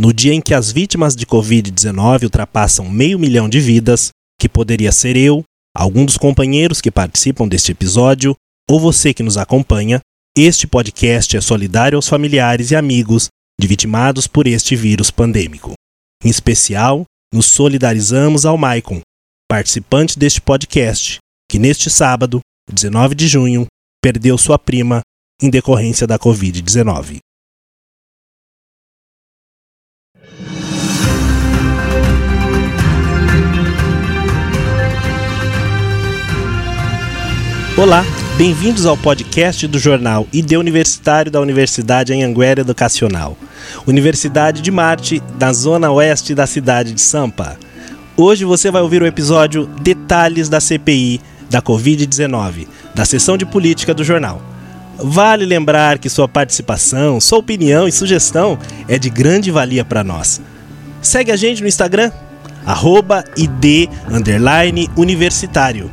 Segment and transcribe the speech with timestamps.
[0.00, 4.08] No dia em que as vítimas de Covid-19 ultrapassam meio milhão de vidas,
[4.40, 5.44] que poderia ser eu,
[5.76, 8.34] algum dos companheiros que participam deste episódio,
[8.66, 10.00] ou você que nos acompanha,
[10.34, 13.28] este podcast é solidário aos familiares e amigos
[13.60, 15.74] de vitimados por este vírus pandêmico.
[16.24, 19.02] Em especial, nos solidarizamos ao Maicon,
[19.46, 22.40] participante deste podcast, que neste sábado,
[22.72, 23.66] 19 de junho,
[24.02, 25.02] perdeu sua prima
[25.42, 27.18] em decorrência da Covid-19.
[37.80, 38.04] Olá,
[38.36, 43.38] bem-vindos ao podcast do jornal ID Universitário da Universidade Anhanguera Educacional,
[43.86, 47.56] Universidade de Marte, da zona oeste da cidade de Sampa.
[48.18, 53.94] Hoje você vai ouvir o episódio Detalhes da CPI da Covid-19, da seção de política
[53.94, 54.42] do jornal.
[54.98, 58.58] Vale lembrar que sua participação, sua opinião e sugestão
[58.88, 60.38] é de grande valia para nós.
[61.00, 62.12] Segue a gente no Instagram,
[62.66, 63.88] arroba ID
[64.98, 65.90] Universitário.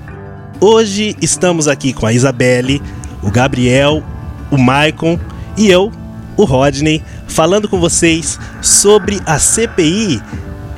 [0.59, 2.81] Hoje estamos aqui com a Isabelle,
[3.21, 4.01] o Gabriel,
[4.49, 5.19] o Maicon
[5.55, 5.91] e eu,
[6.35, 10.19] o Rodney, falando com vocês sobre a CPI.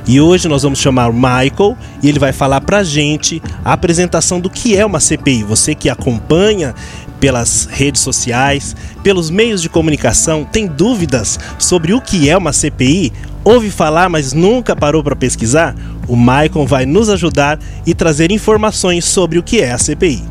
[0.06, 4.38] E hoje nós vamos chamar o Michael e ele vai falar pra gente a apresentação
[4.38, 5.44] do que é uma CPI.
[5.44, 6.74] Você que acompanha
[7.18, 13.14] pelas redes sociais, pelos meios de comunicação, tem dúvidas sobre o que é uma CPI?
[13.42, 15.74] Ouve falar, mas nunca parou para pesquisar?
[16.10, 20.24] O Maicon vai nos ajudar e trazer informações sobre o que é a CPI.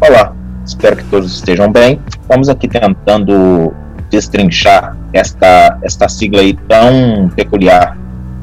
[0.00, 0.32] Olá,
[0.64, 1.98] espero que todos estejam bem.
[2.28, 3.74] Vamos aqui tentando
[4.08, 7.98] destrinchar esta, esta sigla aí tão peculiar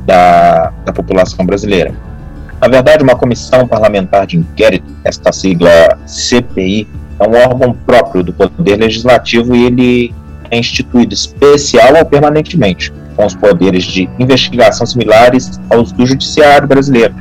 [0.06, 1.96] da, da população brasileira.
[2.60, 8.34] Na verdade, uma comissão parlamentar de inquérito, esta sigla CPI, é um órgão próprio do
[8.34, 10.16] Poder Legislativo e ele
[10.52, 17.16] é instituído especial ou permanentemente com os poderes de investigação similares aos do judiciário brasileiro,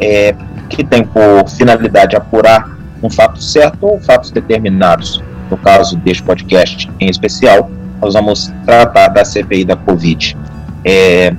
[0.00, 0.34] é,
[0.68, 5.22] que tem por finalidade apurar um fato certo ou fatos determinados.
[5.50, 7.70] No caso deste podcast em especial,
[8.00, 10.36] nós vamos tratar da CPI da Covid.
[10.84, 11.34] É,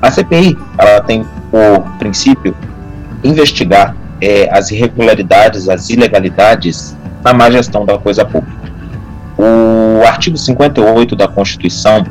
[0.00, 2.56] a CPI ela tem por princípio
[3.22, 8.56] investigar é, as irregularidades, as ilegalidades na má gestão da coisa pública.
[9.36, 12.04] O artigo 58 da Constituição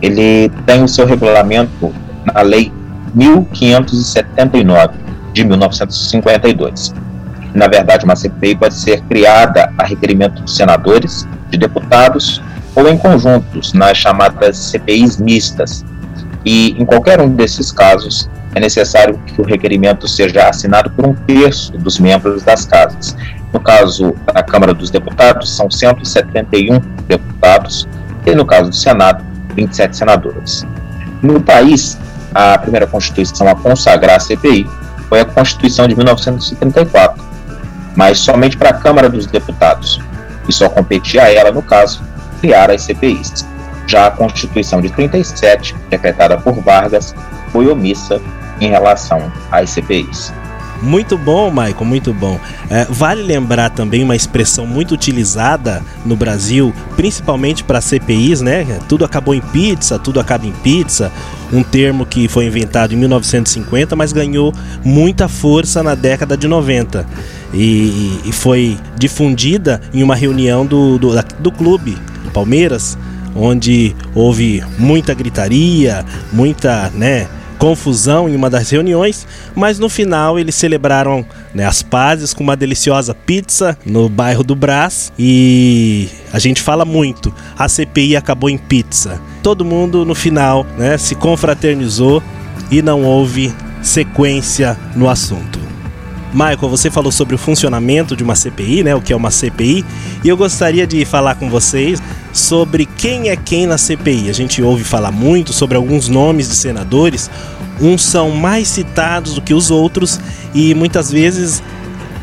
[0.00, 1.92] ele tem o seu regulamento
[2.24, 2.72] na Lei
[3.14, 4.94] 1579
[5.32, 6.94] de 1952.
[7.54, 12.42] Na verdade, uma CPI pode ser criada a requerimento dos senadores, de deputados
[12.74, 15.84] ou em conjuntos nas chamadas CPIs mistas.
[16.44, 21.14] E em qualquer um desses casos, é necessário que o requerimento seja assinado por um
[21.14, 23.16] terço dos membros das casas.
[23.52, 27.88] No caso da Câmara dos Deputados, são 171 deputados,
[28.26, 29.24] e no caso do Senado,
[29.58, 30.66] 27 senadores.
[31.20, 31.98] No país,
[32.34, 34.68] a primeira Constituição a consagrar a CPI
[35.08, 37.22] foi a Constituição de 1934,
[37.96, 40.00] mas somente para a Câmara dos Deputados,
[40.48, 42.02] e só competia a ela, no caso,
[42.40, 43.46] criar as CPIs.
[43.86, 47.14] Já a Constituição de 37, decretada por Vargas,
[47.50, 48.20] foi omissa
[48.60, 50.32] em relação às CPIs.
[50.80, 52.38] Muito bom, Michael, muito bom.
[52.70, 58.64] É, vale lembrar também uma expressão muito utilizada no Brasil, principalmente para CPIs, né?
[58.88, 61.10] Tudo acabou em pizza, tudo acaba em pizza.
[61.52, 67.06] Um termo que foi inventado em 1950, mas ganhou muita força na década de 90.
[67.52, 71.10] E, e foi difundida em uma reunião do, do,
[71.40, 71.96] do clube,
[72.32, 72.96] Palmeiras,
[73.34, 77.26] onde houve muita gritaria, muita, né?
[77.58, 81.24] Confusão em uma das reuniões, mas no final eles celebraram
[81.54, 86.84] né, as pazes com uma deliciosa pizza no bairro do Brás e a gente fala
[86.84, 89.20] muito, a CPI acabou em pizza.
[89.42, 92.22] Todo mundo no final né, se confraternizou
[92.70, 93.52] e não houve
[93.82, 95.67] sequência no assunto.
[96.32, 98.94] Michael, você falou sobre o funcionamento de uma CPI, né?
[98.94, 99.84] O que é uma CPI,
[100.22, 102.02] e eu gostaria de falar com vocês
[102.32, 104.28] sobre quem é quem na CPI.
[104.28, 107.30] A gente ouve falar muito sobre alguns nomes de senadores,
[107.80, 110.20] uns são mais citados do que os outros,
[110.54, 111.62] e muitas vezes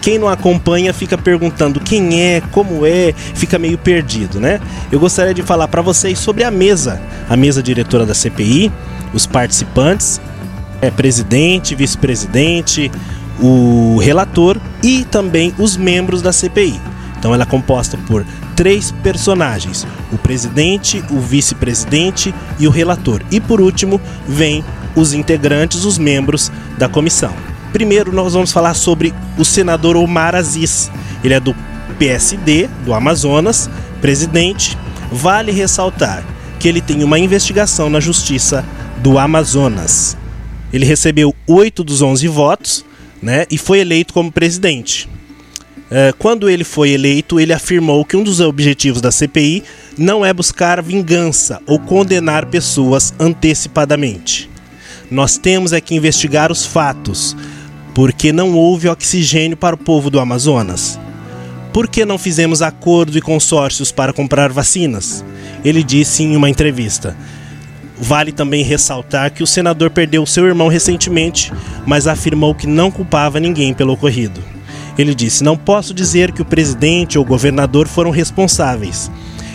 [0.01, 4.61] quem não acompanha fica perguntando quem é, como é, fica meio perdido, né?
[4.91, 8.71] Eu gostaria de falar para vocês sobre a mesa, a mesa diretora da CPI,
[9.15, 10.21] os participantes,
[10.79, 12.91] é presidente, vice-presidente,
[13.39, 16.79] o relator e também os membros da CPI.
[17.17, 23.21] Então ela é composta por três personagens: o presidente, o vice-presidente e o relator.
[23.31, 24.63] E por último, vem
[24.95, 27.33] os integrantes, os membros da comissão.
[27.73, 30.89] Primeiro nós vamos falar sobre o senador Omar Aziz.
[31.23, 31.55] Ele é do
[31.99, 34.77] PSD do Amazonas, presidente.
[35.11, 36.23] Vale ressaltar
[36.59, 38.63] que ele tem uma investigação na justiça
[38.97, 40.17] do Amazonas.
[40.71, 42.85] Ele recebeu 8 dos 11 votos
[43.21, 45.07] né, e foi eleito como presidente.
[45.89, 49.63] É, quando ele foi eleito, ele afirmou que um dos objetivos da CPI
[49.97, 54.49] não é buscar vingança ou condenar pessoas antecipadamente.
[55.11, 57.37] Nós temos é que investigar os fatos,
[57.93, 60.99] porque não houve oxigênio para o povo do Amazonas.
[61.71, 65.23] Por que não fizemos acordos e consórcios para comprar vacinas?
[65.63, 67.15] Ele disse em uma entrevista.
[67.97, 71.51] Vale também ressaltar que o senador perdeu seu irmão recentemente,
[71.85, 74.41] mas afirmou que não culpava ninguém pelo ocorrido.
[74.97, 79.09] Ele disse: Não posso dizer que o presidente ou o governador foram responsáveis.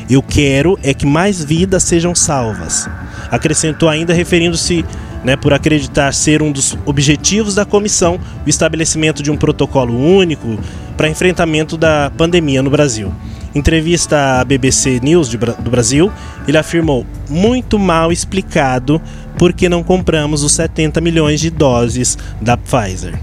[0.09, 2.89] Eu quero é que mais vidas sejam salvas.
[3.31, 4.85] Acrescentou ainda, referindo-se
[5.23, 10.59] né, por acreditar ser um dos objetivos da comissão o estabelecimento de um protocolo único
[10.97, 13.13] para enfrentamento da pandemia no Brasil.
[13.55, 16.13] Entrevista à BBC News de, do Brasil,
[16.47, 19.01] ele afirmou: muito mal explicado
[19.39, 23.19] porque não compramos os 70 milhões de doses da Pfizer.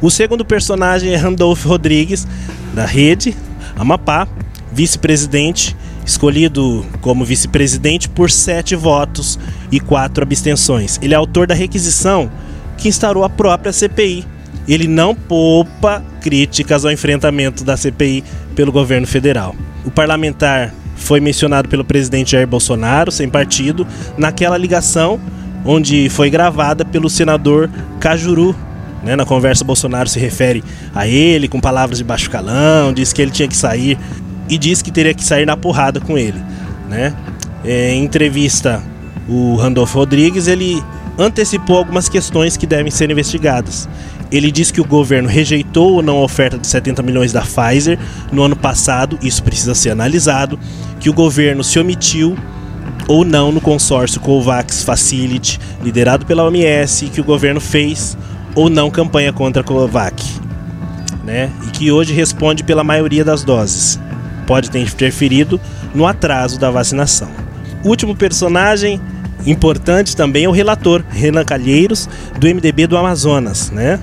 [0.00, 2.26] O segundo personagem é Randolph Rodrigues,
[2.72, 3.36] da Rede
[3.76, 4.26] Amapá,
[4.72, 9.38] vice-presidente, escolhido como vice-presidente por sete votos
[9.70, 10.98] e quatro abstenções.
[11.02, 12.30] Ele é autor da requisição
[12.76, 14.24] que instaurou a própria CPI.
[14.66, 18.22] Ele não poupa críticas ao enfrentamento da CPI
[18.54, 19.56] pelo governo federal.
[19.82, 23.86] O parlamentar foi mencionado pelo presidente Jair Bolsonaro, sem partido,
[24.18, 25.18] naquela ligação
[25.64, 28.54] onde foi gravada pelo senador Cajuru,
[29.02, 30.62] né, na conversa, Bolsonaro se refere
[30.94, 33.96] a ele com palavras de baixo calão, diz que ele tinha que sair
[34.50, 36.38] e diz que teria que sair na porrada com ele.
[36.90, 37.14] Né?
[37.64, 38.82] É, em entrevista,
[39.26, 40.82] o Randolfo Rodrigues ele
[41.18, 43.88] antecipou algumas questões que devem ser investigadas.
[44.30, 47.98] Ele diz que o governo rejeitou ou não a oferta de 70 milhões da Pfizer
[48.30, 50.58] no ano passado, isso precisa ser analisado,
[51.00, 52.36] que o governo se omitiu
[53.06, 58.16] ou não no consórcio COVAX Facility, liderado pela OMS, que o governo fez
[58.54, 60.22] ou não campanha contra a Covac,
[61.24, 61.50] né?
[61.66, 63.98] E que hoje responde pela maioria das doses.
[64.46, 65.60] Pode ter interferido
[65.94, 67.28] no atraso da vacinação.
[67.84, 69.00] Último personagem
[69.46, 72.08] importante também é o relator Renan Calheiros
[72.38, 73.98] do MDB do Amazonas, né?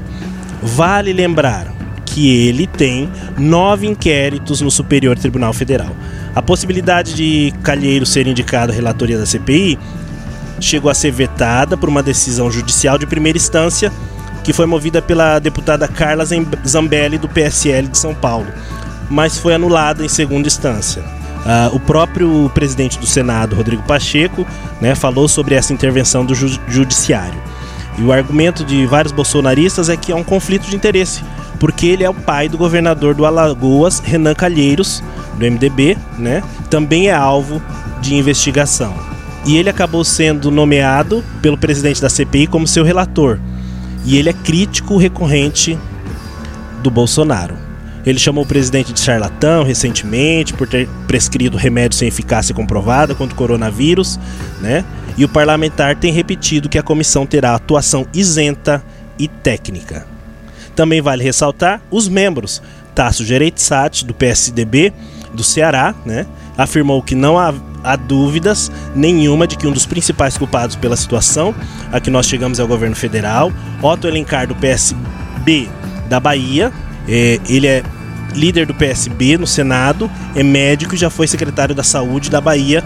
[0.62, 1.74] Vale lembrar
[2.06, 5.94] que ele tem nove inquéritos no Superior Tribunal Federal.
[6.34, 9.78] A possibilidade de Calheiros ser indicado à relatoria da CPI
[10.60, 13.92] chegou a ser vetada por uma decisão judicial de primeira instância
[14.44, 16.24] que foi movida pela deputada Carla
[16.66, 18.48] Zambelli do PSL de São Paulo,
[19.10, 21.04] mas foi anulada em segunda instância.
[21.46, 24.48] Uh, o próprio presidente do Senado, Rodrigo Pacheco,
[24.82, 27.40] né, falou sobre essa intervenção do ju judiciário.
[28.00, 31.24] E o argumento de vários bolsonaristas é que é um conflito de interesse,
[31.60, 35.04] porque ele é o pai do governador do Alagoas, Renan Calheiros,
[35.38, 36.44] do MDB, né?
[36.70, 37.62] Também é alvo
[38.02, 38.94] de investigação.
[39.46, 43.40] E ele acabou sendo nomeado pelo presidente da CPI como seu relator,
[44.04, 45.78] e ele é crítico recorrente
[46.82, 47.65] do Bolsonaro.
[48.06, 53.34] Ele chamou o presidente de charlatão recentemente por ter prescrito remédio sem eficácia comprovada contra
[53.34, 54.20] o coronavírus,
[54.62, 54.86] né?
[55.18, 58.84] E o parlamentar tem repetido que a comissão terá atuação isenta
[59.18, 60.06] e técnica.
[60.76, 62.62] Também vale ressaltar os membros.
[62.94, 64.94] Tasso Gereissati, do PSDB
[65.34, 66.26] do Ceará, né?
[66.58, 67.54] afirmou que não há,
[67.84, 71.54] há, dúvidas nenhuma de que um dos principais culpados pela situação
[71.92, 73.52] a que nós chegamos é o governo federal.
[73.82, 75.70] Otto Elencar, do PSB
[76.08, 76.72] da Bahia,
[77.08, 77.84] é, ele é
[78.36, 82.84] líder do PSB no Senado, é médico e já foi secretário da Saúde da Bahia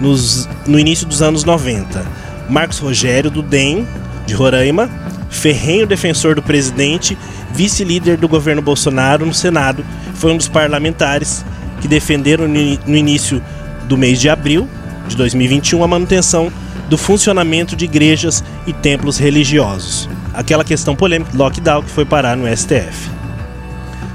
[0.00, 2.04] nos, no início dos anos 90.
[2.48, 3.86] Marcos Rogério, do DEM,
[4.26, 4.88] de Roraima,
[5.30, 7.16] ferrenho defensor do presidente,
[7.52, 11.44] vice-líder do governo Bolsonaro no Senado, foi um dos parlamentares
[11.80, 13.42] que defenderam no início
[13.88, 14.68] do mês de abril
[15.08, 16.52] de 2021 a manutenção
[16.88, 20.08] do funcionamento de igrejas e templos religiosos.
[20.34, 23.10] Aquela questão polêmica do lockdown que foi parar no STF.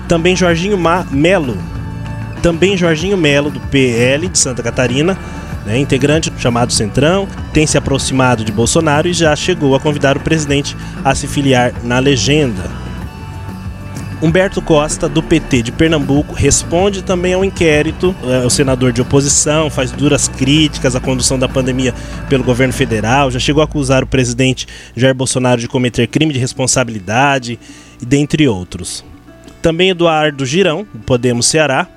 [0.07, 1.57] Também Jorginho Ma Melo,
[2.41, 5.17] também Jorginho Melo do PL de Santa Catarina,
[5.65, 10.15] né, integrante do chamado Centrão, tem se aproximado de Bolsonaro e já chegou a convidar
[10.15, 12.87] o presidente a se filiar na legenda.
[14.19, 18.15] Humberto Costa, do PT de Pernambuco, responde também ao inquérito.
[18.23, 21.93] É o senador de oposição, faz duras críticas à condução da pandemia
[22.27, 26.39] pelo governo federal, já chegou a acusar o presidente Jair Bolsonaro de cometer crime de
[26.39, 27.59] responsabilidade,
[28.01, 29.05] dentre outros.
[29.61, 31.87] Também Eduardo Girão, do Podemos Ceará,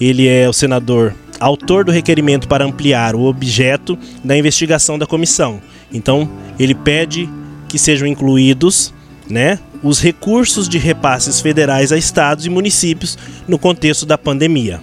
[0.00, 5.60] ele é o senador autor do requerimento para ampliar o objeto da investigação da comissão.
[5.92, 7.28] Então, ele pede
[7.68, 8.94] que sejam incluídos
[9.28, 14.80] né, os recursos de repasses federais a estados e municípios no contexto da pandemia.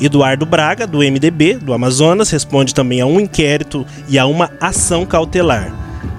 [0.00, 5.04] Eduardo Braga, do MDB do Amazonas, responde também a um inquérito e a uma ação
[5.04, 5.72] cautelar.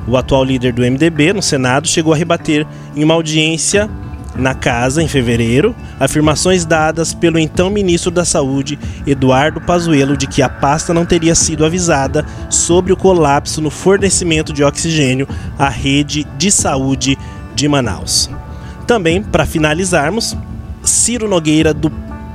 [0.08, 2.66] O atual líder do MDB no Senado chegou a rebater
[2.96, 3.90] em uma audiência
[4.36, 10.42] na casa em fevereiro afirmações dadas pelo então ministro da Saúde, Eduardo Pazuello, de que
[10.42, 16.26] a pasta não teria sido avisada sobre o colapso no fornecimento de oxigênio à rede
[16.38, 17.18] de saúde
[17.54, 18.30] de Manaus.
[18.88, 20.36] Também, para finalizarmos,
[20.84, 21.92] Ciro Nogueira, do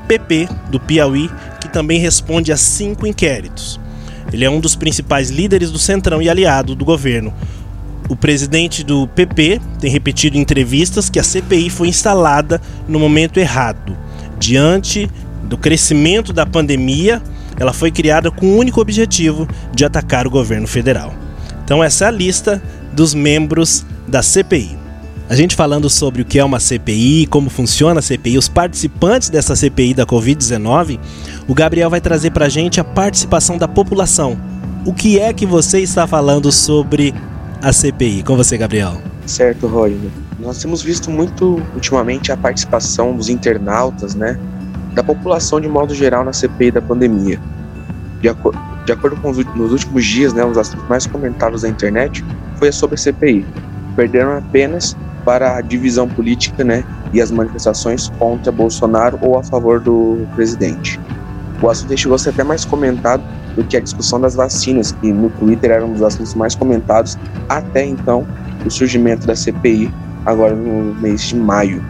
[0.07, 3.81] PP do Piauí, que também responde a cinco inquéritos.
[4.33, 7.33] Ele é um dos principais líderes do Centrão e aliado do governo.
[8.09, 13.39] O presidente do PP tem repetido em entrevistas que a CPI foi instalada no momento
[13.39, 13.97] errado.
[14.39, 15.11] Diante
[15.45, 17.23] do crescimento da pandemia,
[17.59, 21.15] ela foi criada com o único objetivo de atacar o governo federal.
[21.65, 24.77] Então, essa é a lista dos membros da CPI.
[25.27, 29.31] A gente falando sobre o que é uma CPI, como funciona a CPI, os participantes
[29.31, 30.99] dessa CPI da Covid-19,
[31.49, 34.39] o Gabriel vai trazer para a gente a participação da população.
[34.85, 37.15] O que é que você está falando sobre
[37.65, 38.23] a CPI?
[38.23, 39.01] Com você, Gabriel.
[39.25, 39.97] Certo, Roger.
[40.39, 44.39] Nós temos visto muito ultimamente a participação dos internautas, né,
[44.93, 47.41] da população de modo geral na CPI da pandemia.
[48.21, 48.53] De, aco
[48.85, 52.23] de acordo com os nos últimos dias, né, os assuntos mais comentados na internet
[52.57, 53.47] foi sobre a CPI.
[53.97, 54.95] Perderam apenas
[55.25, 61.01] para a divisão política né, e as manifestações contra Bolsonaro ou a favor do presidente.
[61.63, 63.23] O assunto chegou a ser até mais comentado
[63.57, 67.19] do que a discussão das vacinas, que no Twitter era um dos assuntos mais comentados
[67.49, 68.27] até então
[68.65, 69.93] o surgimento da CPI,
[70.25, 71.83] agora no mês de maio.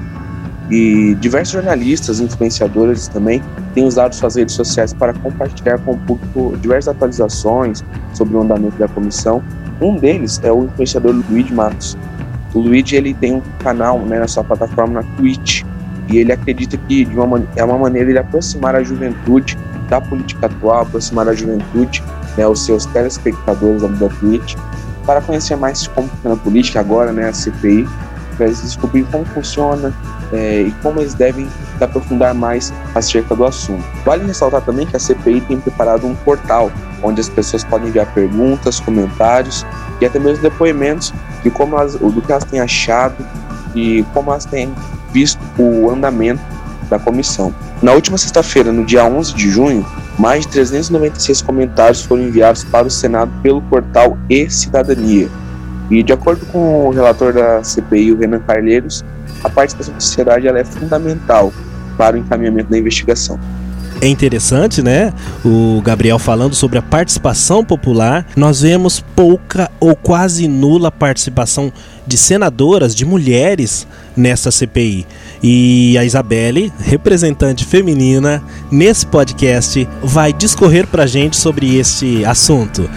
[0.70, 3.42] E diversos jornalistas, influenciadores também
[3.74, 8.76] têm usado suas redes sociais para compartilhar com o público diversas atualizações sobre o andamento
[8.78, 9.42] da comissão.
[9.80, 11.96] Um deles é o influenciador Luiz Matos,
[12.54, 15.64] o Luigi ele tem um canal né, na sua plataforma na Twitch
[16.08, 20.46] e ele acredita que de uma, é uma maneira de aproximar a juventude da política
[20.46, 22.02] atual, aproximar a juventude,
[22.36, 24.56] né, os seus telespectadores da Twitch,
[25.06, 27.88] para conhecer mais como funciona a política agora, né, a CPI,
[28.36, 29.92] para eles descobrir como funciona
[30.32, 31.48] é, e como eles devem
[31.80, 33.84] aprofundar mais acerca do assunto.
[34.04, 36.70] Vale ressaltar também que a CPI tem preparado um portal
[37.02, 39.64] onde as pessoas podem enviar perguntas, comentários
[40.00, 41.12] e até mesmo depoimentos
[41.42, 43.16] de como elas, do que elas têm achado
[43.74, 44.72] e como elas têm
[45.12, 46.42] visto o andamento
[46.88, 47.54] da comissão.
[47.82, 49.84] Na última sexta-feira, no dia 11 de junho,
[50.18, 55.28] mais de 396 comentários foram enviados para o Senado pelo portal e-Cidadania.
[55.90, 59.04] E de acordo com o relator da CPI, o Renan Carleiros,
[59.42, 61.52] a participação da sociedade é fundamental
[61.96, 63.38] para o encaminhamento da investigação.
[64.00, 65.12] É interessante, né?
[65.44, 68.26] O Gabriel falando sobre a participação popular.
[68.36, 71.72] Nós vemos pouca ou quase nula participação
[72.06, 73.86] de senadoras, de mulheres
[74.16, 75.06] nessa CPI.
[75.46, 82.88] E a Isabelle, representante feminina, nesse podcast, vai discorrer pra gente sobre este assunto.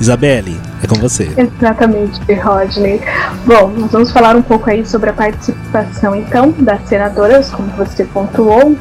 [0.00, 1.28] Isabelle, é com você.
[1.36, 3.00] Exatamente, Rodney.
[3.44, 8.04] Bom, nós vamos falar um pouco aí sobre a participação, então, das senadoras, como você
[8.04, 8.76] pontuou.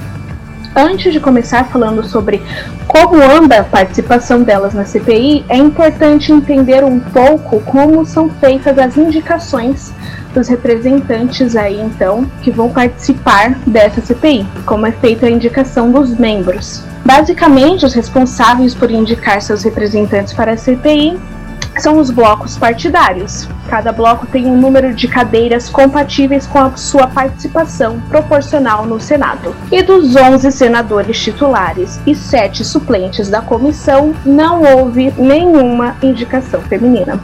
[0.75, 2.43] Antes de começar falando sobre
[2.85, 8.77] como anda a participação delas na CPI, é importante entender um pouco como são feitas
[8.77, 9.91] as indicações
[10.35, 16.15] dos representantes aí então que vão participar dessa CPI, como é feita a indicação dos
[16.15, 16.83] membros.
[17.03, 21.17] Basicamente, os responsáveis por indicar seus representantes para a CPI
[21.77, 23.47] são os blocos partidários.
[23.67, 29.55] Cada bloco tem um número de cadeiras compatíveis com a sua participação proporcional no Senado.
[29.71, 37.19] E dos 11 senadores titulares e 7 suplentes da comissão, não houve nenhuma indicação feminina.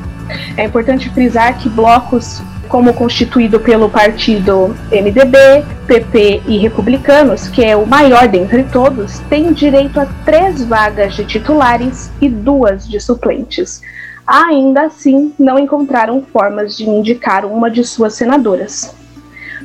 [0.58, 2.42] É importante frisar que blocos
[2.72, 5.38] como constituído pelo partido MDB,
[5.86, 11.26] PP e Republicanos, que é o maior dentre todos, tem direito a três vagas de
[11.26, 13.82] titulares e duas de suplentes.
[14.26, 18.96] Ainda assim, não encontraram formas de indicar uma de suas senadoras.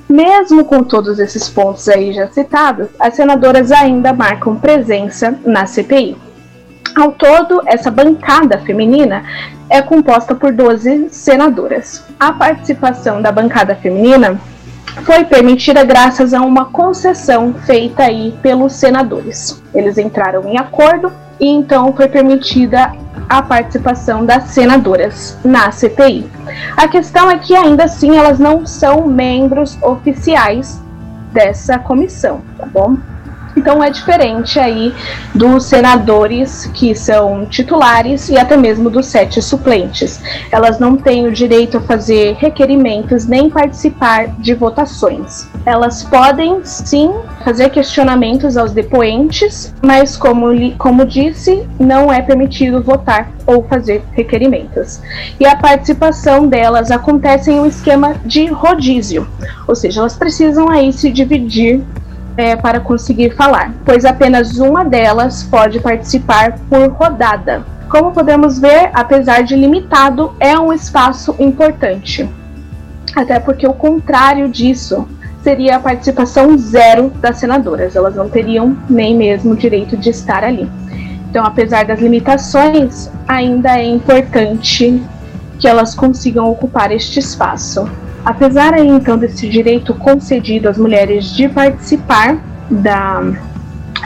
[0.09, 6.26] Mesmo com todos esses pontos aí já citados, as senadoras ainda marcam presença na CPI.
[6.97, 9.23] Ao todo, essa bancada feminina
[9.69, 12.03] é composta por 12 senadoras.
[12.19, 14.41] A participação da bancada feminina
[15.05, 19.63] foi permitida graças a uma concessão feita aí pelos senadores.
[19.75, 22.91] Eles entraram em acordo e então foi permitida
[23.29, 26.27] a participação das senadoras na CPI.
[26.79, 30.81] A questão é que ainda assim elas não são membros oficiais
[31.31, 32.97] dessa comissão, tá bom?
[33.57, 34.95] Então é diferente aí
[35.35, 40.21] dos senadores que são titulares e até mesmo dos sete suplentes.
[40.53, 45.49] Elas não têm o direito a fazer requerimentos nem participar de votações.
[45.65, 47.11] Elas podem sim
[47.43, 55.01] fazer questionamentos aos depoentes, mas como, como disse, não é permitido votar ou fazer requerimentos.
[55.41, 59.27] E a participação delas acontece em um esquema de rodízio,
[59.67, 61.83] ou seja, elas precisam aí se dividir
[62.37, 67.65] é, para conseguir falar, pois apenas uma delas pode participar por rodada.
[67.89, 72.29] Como podemos ver, apesar de limitado, é um espaço importante.
[73.15, 75.09] Até porque o contrário disso
[75.43, 80.69] seria a participação zero das senadoras, elas não teriam nem mesmo direito de estar ali.
[81.31, 85.03] Então, apesar das limitações, ainda é importante
[85.59, 87.89] que elas consigam ocupar este espaço.
[88.27, 92.37] Apesar aí, então desse direito concedido às mulheres de participar
[92.69, 93.23] da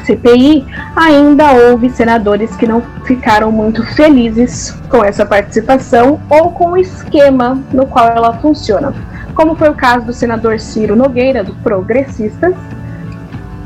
[0.05, 6.77] CPI, ainda houve senadores que não ficaram muito felizes com essa participação ou com o
[6.77, 8.93] esquema no qual ela funciona,
[9.35, 12.55] como foi o caso do senador Ciro Nogueira, do Progressistas,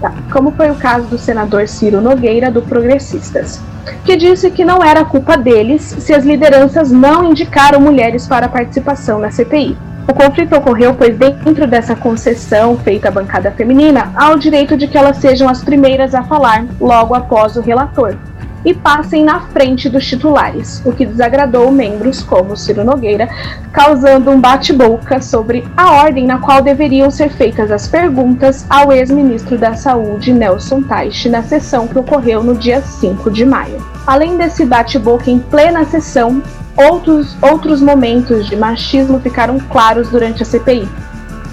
[0.01, 0.13] tá.
[0.33, 3.61] como foi o caso do senador Ciro Nogueira, do Progressistas,
[4.05, 9.19] que disse que não era culpa deles se as lideranças não indicaram mulheres para participação
[9.19, 9.77] na CPI.
[10.07, 14.87] O conflito ocorreu pois, dentro dessa concessão feita à bancada feminina, há o direito de
[14.87, 18.17] que elas sejam as primeiras a falar logo após o relator
[18.65, 23.29] e passem na frente dos titulares, o que desagradou membros como Ciro Nogueira,
[23.73, 29.59] causando um bate-boca sobre a ordem na qual deveriam ser feitas as perguntas ao ex-ministro
[29.59, 33.85] da Saúde, Nelson Teich, na sessão que ocorreu no dia 5 de maio.
[34.07, 36.43] Além desse bate-boca em plena sessão,
[36.77, 40.89] Outros, outros momentos de machismo ficaram claros durante a CPI,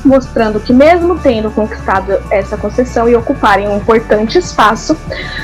[0.04, 4.98] mostrando que, mesmo tendo conquistado essa concessão e ocuparem um importante espaço,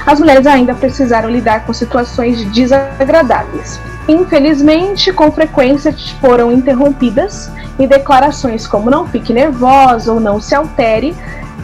[0.05, 3.79] as mulheres ainda precisaram lidar com situações desagradáveis.
[4.07, 11.15] Infelizmente, com frequência foram interrompidas e declarações como não fique nervosa ou não se altere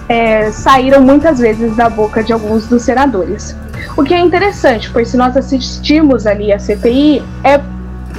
[0.07, 3.55] é, saíram muitas vezes da boca de alguns dos senadores.
[3.97, 7.59] O que é interessante, pois se nós assistimos ali a CPI, é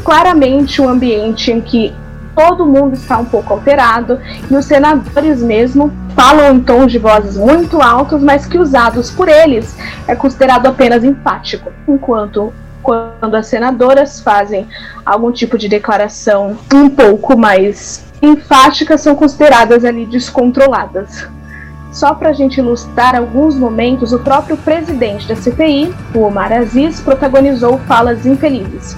[0.03, 1.95] claramente um ambiente em que
[2.35, 4.21] todo mundo está um pouco alterado
[4.51, 9.29] e os senadores mesmo falam em tons de vozes muito altos, mas que usados por
[9.29, 9.77] eles
[10.07, 12.53] é considerado apenas empático, enquanto
[12.83, 14.69] quando as senadoras fazem
[15.07, 21.27] algum tipo de declaração um pouco mais enfática são consideradas ali descontroladas.
[21.91, 27.01] Só para a gente ilustrar alguns momentos, o próprio presidente da CPI, o Omar Aziz,
[27.01, 28.97] protagonizou falas infelizes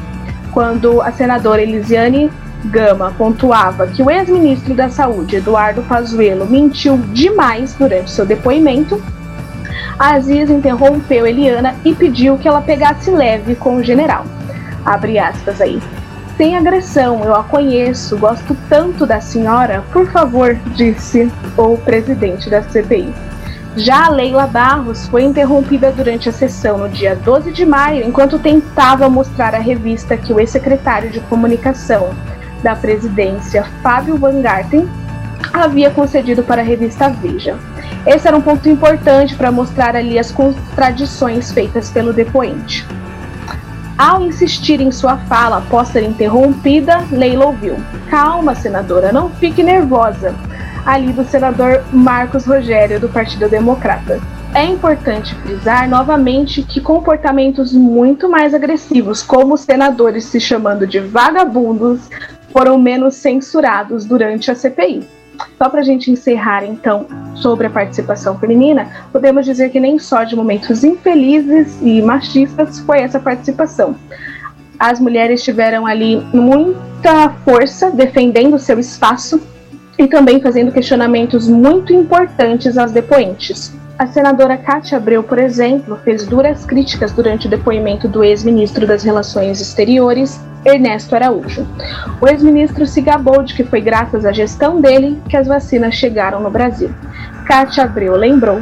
[0.56, 2.32] quando a senadora Elisiane
[2.64, 8.98] Gama pontuava que o ex-ministro da Saúde, Eduardo Pazuello, mentiu demais durante seu depoimento,
[9.98, 14.24] Aziz interrompeu Eliana e pediu que ela pegasse leve com o general.
[14.82, 15.78] Abre aspas aí.
[16.38, 22.62] Sem agressão, eu a conheço, gosto tanto da senhora, por favor, disse o presidente da
[22.62, 23.12] CPI.
[23.76, 28.38] Já a Leila Barros foi interrompida durante a sessão no dia 12 de maio, enquanto
[28.38, 32.14] tentava mostrar à revista que o ex-secretário de comunicação
[32.62, 34.88] da presidência, Fábio Van Garten,
[35.52, 37.58] havia concedido para a revista Veja.
[38.06, 42.86] Esse era um ponto importante para mostrar ali as contradições feitas pelo depoente.
[43.98, 47.76] Ao insistir em sua fala após ser interrompida, Leila ouviu:
[48.08, 50.34] Calma, senadora, não fique nervosa
[50.87, 54.20] ali do senador Marcos Rogério, do Partido Democrata.
[54.55, 62.09] É importante frisar novamente que comportamentos muito mais agressivos, como senadores se chamando de vagabundos,
[62.53, 65.05] foram menos censurados durante a CPI.
[65.59, 70.22] Só para a gente encerrar, então, sobre a participação feminina, podemos dizer que nem só
[70.22, 73.96] de momentos infelizes e machistas foi essa participação.
[74.79, 79.40] As mulheres tiveram ali muita força defendendo seu espaço
[79.98, 83.74] e também fazendo questionamentos muito importantes às depoentes.
[83.98, 89.02] A senadora Cátia Abreu, por exemplo, fez duras críticas durante o depoimento do ex-ministro das
[89.02, 91.66] Relações Exteriores, Ernesto Araújo.
[92.20, 96.40] O ex-ministro se gabou de que foi graças à gestão dele que as vacinas chegaram
[96.40, 96.90] no Brasil.
[97.46, 98.61] Cátia Abreu lembrou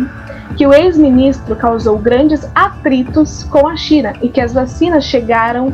[0.57, 5.73] que o ex-ministro causou grandes atritos com a China e que as vacinas chegaram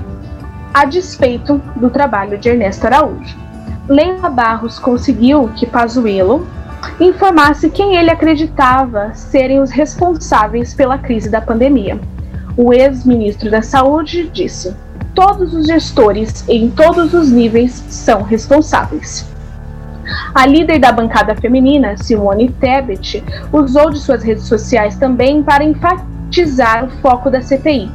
[0.72, 3.39] a despeito do trabalho de Ernesto Araújo.
[3.90, 6.46] Leila Barros conseguiu que Pazuello
[7.00, 11.98] informasse quem ele acreditava serem os responsáveis pela crise da pandemia.
[12.56, 14.72] O ex-ministro da Saúde disse:
[15.12, 19.28] todos os gestores em todos os níveis são responsáveis.
[20.32, 26.84] A líder da bancada feminina, Simone Tebet, usou de suas redes sociais também para enfatizar
[26.84, 27.90] o foco da CPI.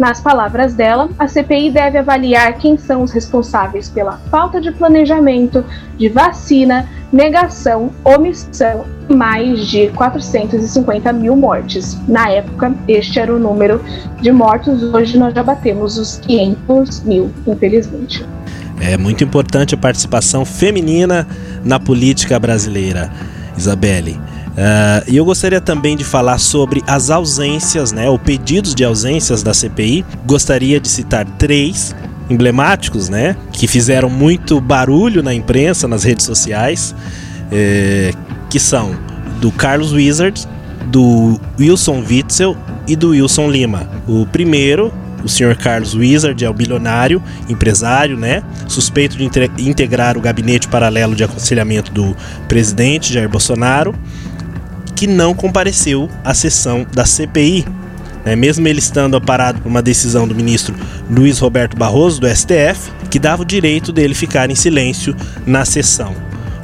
[0.00, 5.62] Nas palavras dela, a CPI deve avaliar quem são os responsáveis pela falta de planejamento,
[5.98, 11.98] de vacina, negação, omissão e mais de 450 mil mortes.
[12.08, 13.84] Na época, este era o número
[14.22, 18.24] de mortos, hoje nós já batemos os 500 mil, infelizmente.
[18.80, 21.28] É muito importante a participação feminina
[21.62, 23.12] na política brasileira,
[23.54, 24.18] Isabelle.
[24.60, 29.42] Uh, e eu gostaria também de falar sobre as ausências, né, ou pedidos de ausências
[29.42, 30.04] da CPI.
[30.26, 31.96] Gostaria de citar três
[32.28, 36.94] emblemáticos, né, que fizeram muito barulho na imprensa, nas redes sociais,
[37.50, 38.12] é,
[38.50, 38.94] que são
[39.40, 40.46] do Carlos Wizard,
[40.88, 42.54] do Wilson Witzel
[42.86, 43.88] e do Wilson Lima.
[44.06, 44.92] O primeiro
[45.24, 48.42] o senhor Carlos Wizard é o bilionário, empresário, né?
[48.66, 49.24] Suspeito de
[49.68, 52.16] integrar o gabinete paralelo de aconselhamento do
[52.48, 53.94] presidente Jair Bolsonaro,
[55.00, 57.64] que não compareceu à sessão da CPI.
[58.22, 58.36] Né?
[58.36, 60.74] Mesmo ele estando amparado por uma decisão do ministro
[61.10, 66.14] Luiz Roberto Barroso, do STF, que dava o direito dele ficar em silêncio na sessão.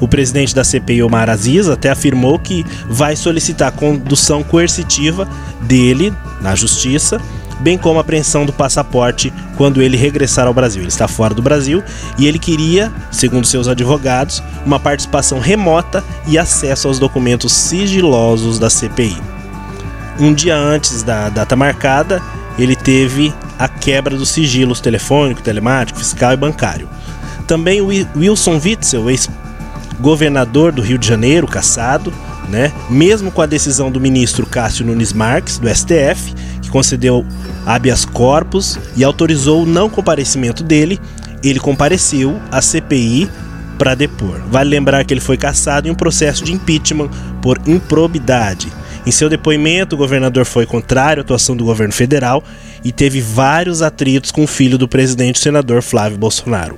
[0.02, 5.26] O presidente da CPI, Omar Aziz, até afirmou que vai solicitar condução coercitiva
[5.62, 7.18] dele na justiça
[7.60, 10.82] bem como a apreensão do passaporte quando ele regressar ao Brasil.
[10.82, 11.82] Ele está fora do Brasil
[12.18, 18.70] e ele queria, segundo seus advogados, uma participação remota e acesso aos documentos sigilosos da
[18.70, 19.16] CPI.
[20.18, 22.22] Um dia antes da data marcada,
[22.58, 26.88] ele teve a quebra dos sigilos telefônico, telemático, fiscal e bancário.
[27.46, 32.12] Também o Wilson Witzel, ex-governador do Rio de Janeiro, caçado,
[32.48, 32.72] né?
[32.88, 36.34] Mesmo com a decisão do ministro Cássio Nunes Marques, do STF,
[36.66, 37.24] que concedeu
[37.64, 41.00] habeas corpus e autorizou o não comparecimento dele,
[41.42, 43.30] ele compareceu à CPI
[43.78, 44.40] para depor.
[44.50, 47.08] Vale lembrar que ele foi cassado em um processo de impeachment
[47.40, 48.72] por improbidade.
[49.06, 52.42] Em seu depoimento, o governador foi contrário à atuação do governo federal
[52.84, 56.76] e teve vários atritos com o filho do presidente, o senador Flávio Bolsonaro.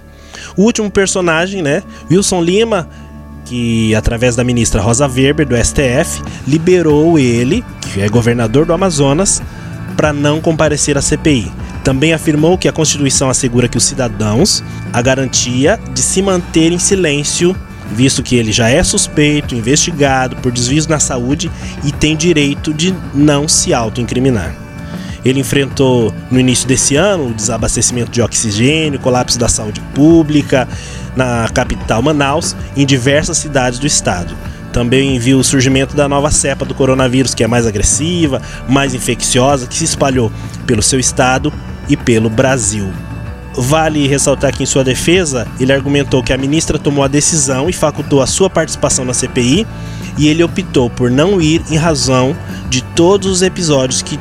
[0.55, 2.89] O último personagem, né, Wilson Lima,
[3.47, 9.43] que através da ministra Rosa Weber do STF liberou ele, que é governador do Amazonas,
[9.99, 11.51] para não comparecer à CPI.
[11.83, 16.79] Também afirmou que a Constituição assegura que os cidadãos a garantia de se manter em
[16.79, 17.57] silêncio,
[17.91, 21.51] visto que ele já é suspeito, investigado por desvios na saúde
[21.83, 24.55] e tem direito de não se autoincriminar.
[25.25, 30.69] Ele enfrentou no início desse ano o desabastecimento de oxigênio, colapso da saúde pública
[31.17, 34.33] na capital Manaus e em diversas cidades do estado.
[34.73, 39.67] Também viu o surgimento da nova cepa do coronavírus, que é mais agressiva, mais infecciosa,
[39.67, 40.31] que se espalhou
[40.67, 41.53] pelo seu estado
[41.89, 42.93] e pelo Brasil.
[43.55, 47.73] Vale ressaltar que, em sua defesa, ele argumentou que a ministra tomou a decisão e
[47.73, 49.67] facultou a sua participação na CPI,
[50.17, 52.37] e ele optou por não ir em razão
[52.69, 54.19] de todos os episódios que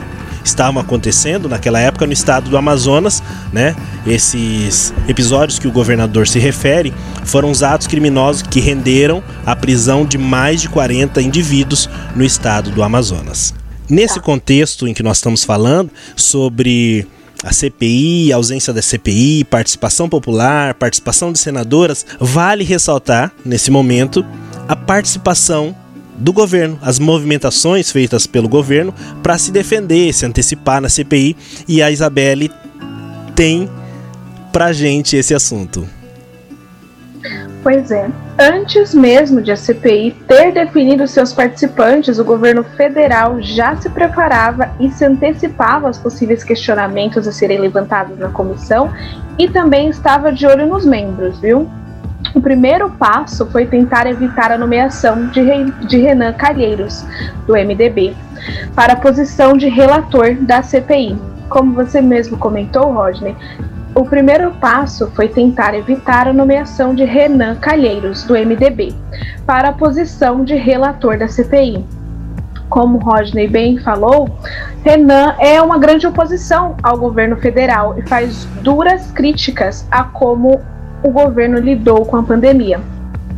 [0.48, 3.76] estavam acontecendo naquela época no estado do Amazonas, né?
[4.06, 10.06] Esses episódios que o governador se refere foram os atos criminosos que renderam a prisão
[10.06, 13.54] de mais de 40 indivíduos no estado do Amazonas.
[13.90, 14.22] Nesse tá.
[14.22, 17.08] contexto em que nós estamos falando sobre
[17.44, 24.26] a CPI, a ausência da CPI, participação popular, participação de senadoras, vale ressaltar nesse momento
[24.68, 25.76] a participação
[26.18, 31.82] do governo, as movimentações feitas pelo governo para se defender, se antecipar na CPI e
[31.82, 32.52] a Isabelle
[33.36, 33.70] tem
[34.52, 35.88] pra gente esse assunto.
[37.62, 38.10] Pois é.
[38.40, 44.72] Antes mesmo de a CPI ter definido seus participantes, o governo federal já se preparava
[44.80, 48.94] e se antecipava aos possíveis questionamentos a serem levantados na comissão
[49.38, 51.68] e também estava de olho nos membros, viu?
[52.48, 55.42] Primeiro passo foi tentar evitar a nomeação de,
[55.86, 57.06] de Renan Calheiros,
[57.46, 58.16] do MDB,
[58.74, 61.18] para a posição de relator da CPI.
[61.50, 63.36] Como você mesmo comentou, Rodney,
[63.94, 68.96] o primeiro passo foi tentar evitar a nomeação de Renan Calheiros, do MDB,
[69.46, 71.84] para a posição de relator da CPI.
[72.70, 74.30] Como Rodney bem falou,
[74.86, 80.62] Renan é uma grande oposição ao governo federal e faz duras críticas a como
[81.04, 82.80] o governo lidou com a pandemia.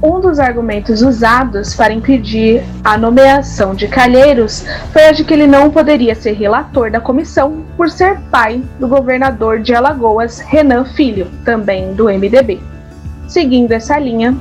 [0.02, 5.46] Um dos argumentos usados para impedir a nomeação de Calheiros foi a de que ele
[5.46, 11.28] não poderia ser relator da comissão por ser pai do governador de Alagoas, Renan Filho,
[11.44, 12.62] também do MDB.
[13.28, 14.38] Seguindo essa linha,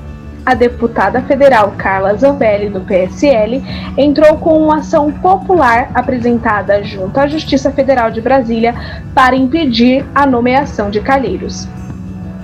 [0.47, 3.61] a deputada federal Carla Zambelli, do PSL,
[3.97, 8.75] entrou com uma ação popular apresentada junto à Justiça Federal de Brasília
[9.13, 11.69] para impedir a nomeação de Calheiros.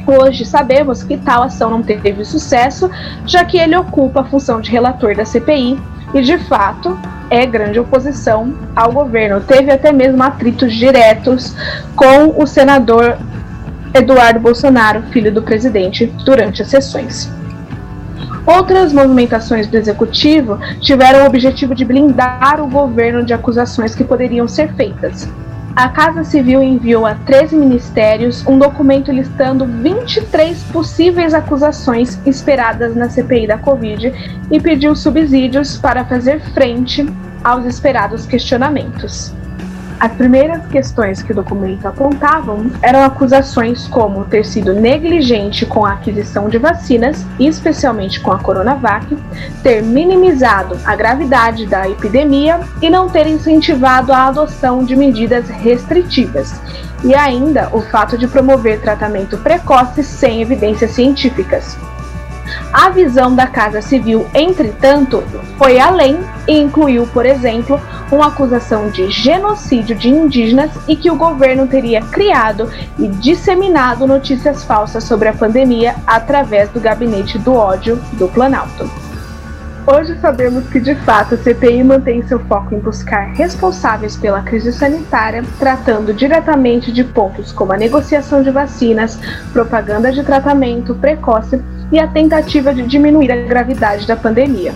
[0.06, 2.90] Hoje sabemos que tal ação não teve sucesso,
[3.24, 5.78] já que ele ocupa a função de relator da CPI
[6.12, 6.98] e, de fato,
[7.30, 9.40] é grande oposição ao governo.
[9.40, 11.54] Teve até mesmo atritos diretos
[11.96, 13.16] com o senador
[13.94, 17.30] Eduardo Bolsonaro, filho do presidente, durante as sessões.
[18.46, 24.46] Outras movimentações do executivo tiveram o objetivo de blindar o governo de acusações que poderiam
[24.46, 25.26] ser feitas.
[25.76, 33.10] A Casa Civil enviou a 13 ministérios um documento listando 23 possíveis acusações esperadas na
[33.10, 34.12] CPI da Covid
[34.52, 37.04] e pediu subsídios para fazer frente
[37.42, 39.34] aos esperados questionamentos.
[39.98, 45.92] As primeiras questões que o documento apontavam eram acusações como ter sido negligente com a
[45.92, 49.16] aquisição de vacinas, especialmente com a Coronavac,
[49.62, 56.60] ter minimizado a gravidade da epidemia e não ter incentivado a adoção de medidas restritivas,
[57.04, 61.78] e ainda o fato de promover tratamento precoce sem evidências científicas.
[62.74, 65.22] A visão da Casa Civil, entretanto,
[65.56, 71.14] foi além e incluiu, por exemplo, uma acusação de genocídio de indígenas e que o
[71.14, 77.94] governo teria criado e disseminado notícias falsas sobre a pandemia através do gabinete do ódio
[78.14, 79.03] do Planalto.
[79.86, 84.72] Hoje sabemos que, de fato, a CPI mantém seu foco em buscar responsáveis pela crise
[84.72, 89.20] sanitária, tratando diretamente de pontos como a negociação de vacinas,
[89.52, 94.72] propaganda de tratamento precoce e a tentativa de diminuir a gravidade da pandemia.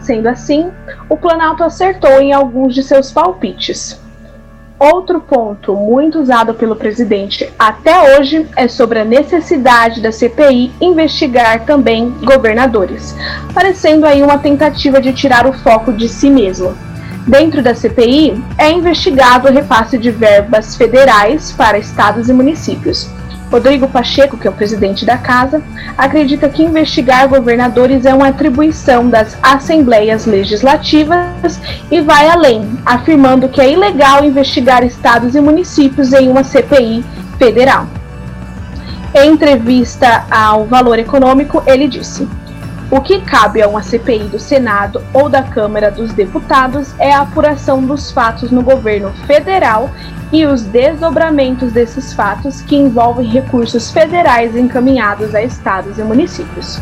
[0.00, 0.72] Sendo assim,
[1.06, 4.02] o Planalto acertou em alguns de seus palpites.
[4.92, 11.64] Outro ponto muito usado pelo presidente até hoje é sobre a necessidade da CPI investigar
[11.64, 13.16] também governadores,
[13.54, 16.76] parecendo aí uma tentativa de tirar o foco de si mesmo.
[17.26, 23.08] Dentro da CPI é investigado o repasse de verbas federais para estados e municípios,
[23.50, 25.62] Rodrigo Pacheco, que é o presidente da casa,
[25.96, 33.60] acredita que investigar governadores é uma atribuição das assembleias legislativas e vai além, afirmando que
[33.60, 37.04] é ilegal investigar estados e municípios em uma CPI
[37.38, 37.86] federal.
[39.14, 42.28] Em entrevista ao Valor Econômico, ele disse:
[42.90, 47.22] o que cabe a uma CPI do Senado ou da Câmara dos Deputados é a
[47.22, 49.90] apuração dos fatos no governo federal
[50.34, 56.80] e os desdobramentos desses fatos que envolvem recursos federais encaminhados a estados e municípios.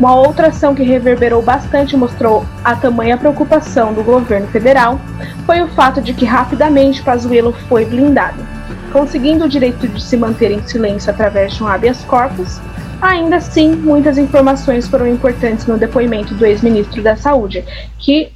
[0.00, 4.98] Uma outra ação que reverberou bastante e mostrou a tamanha preocupação do governo federal
[5.44, 8.42] foi o fato de que rapidamente Pazuello foi blindado,
[8.90, 12.58] conseguindo o direito de se manter em silêncio através de um habeas corpus.
[13.02, 17.62] Ainda assim, muitas informações foram importantes no depoimento do ex-ministro da Saúde,
[17.98, 18.32] que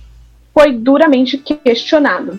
[0.53, 2.39] foi duramente questionado.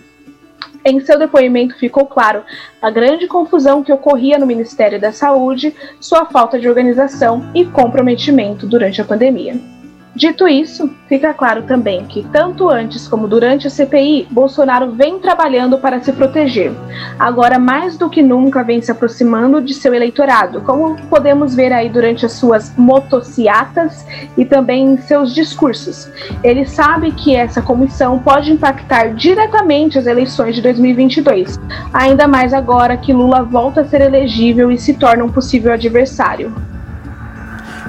[0.84, 2.44] Em seu depoimento ficou claro
[2.82, 8.66] a grande confusão que ocorria no Ministério da Saúde, sua falta de organização e comprometimento
[8.66, 9.58] durante a pandemia.
[10.16, 15.76] Dito isso, fica claro também que, tanto antes como durante a CPI, Bolsonaro vem trabalhando
[15.76, 16.72] para se proteger.
[17.18, 21.88] Agora, mais do que nunca, vem se aproximando de seu eleitorado, como podemos ver aí
[21.88, 26.08] durante as suas motociatas e também em seus discursos.
[26.44, 31.58] Ele sabe que essa comissão pode impactar diretamente as eleições de 2022,
[31.92, 36.54] ainda mais agora que Lula volta a ser elegível e se torna um possível adversário.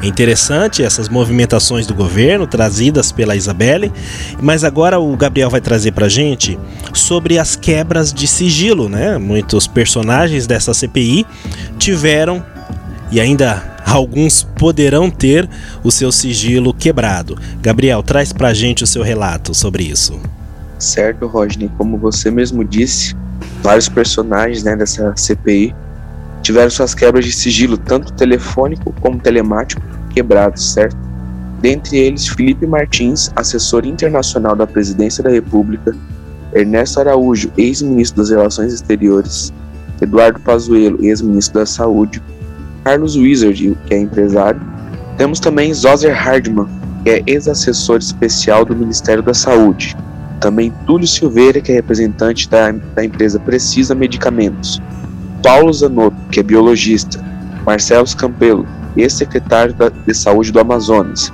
[0.05, 3.91] É interessante essas movimentações do governo trazidas pela Isabelle,
[4.39, 6.59] mas agora o Gabriel vai trazer para gente
[6.93, 9.17] sobre as quebras de sigilo, né?
[9.17, 11.25] Muitos personagens dessa CPI
[11.79, 12.45] tiveram
[13.11, 15.49] e ainda alguns poderão ter
[15.83, 17.35] o seu sigilo quebrado.
[17.59, 20.19] Gabriel, traz para gente o seu relato sobre isso.
[20.77, 23.15] Certo, Rodney, como você mesmo disse,
[23.63, 25.73] vários personagens né, dessa CPI
[26.43, 30.97] tiveram suas quebras de sigilo, tanto telefônico como telemático, quebrados, certo?
[31.61, 35.95] Dentre eles, Felipe Martins, assessor internacional da Presidência da República,
[36.53, 39.53] Ernesto Araújo, ex-ministro das Relações Exteriores,
[40.01, 42.21] Eduardo Pazuello, ex-ministro da Saúde,
[42.83, 44.61] Carlos Wizard, que é empresário.
[45.17, 46.67] Temos também Zoser Hardman,
[47.03, 49.97] que é ex-assessor especial do Ministério da Saúde.
[50.39, 54.81] Também Túlio Silveira, que é representante da, da empresa Precisa Medicamentos.
[55.41, 57.23] Paulo Zanotto, que é biologista,
[57.65, 58.65] Marcelo Campelo,
[59.01, 61.31] ex-secretário de Saúde do Amazonas.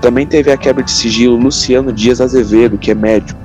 [0.00, 3.40] Também teve a quebra de sigilo Luciano Dias Azevedo, que é médico.